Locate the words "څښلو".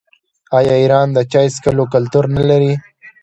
1.55-1.83